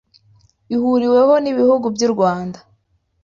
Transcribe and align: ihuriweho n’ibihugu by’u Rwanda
ihuriweho 0.75 1.33
n’ibihugu 1.43 1.85
by’u 1.95 2.09
Rwanda 2.13 2.59